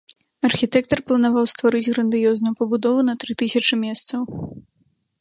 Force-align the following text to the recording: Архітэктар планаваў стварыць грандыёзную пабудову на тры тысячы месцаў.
Архітэктар 0.47 0.99
планаваў 1.11 1.45
стварыць 1.53 1.91
грандыёзную 1.97 2.53
пабудову 2.63 3.07
на 3.11 3.19
тры 3.25 3.31
тысячы 3.43 3.73
месцаў. 3.87 4.21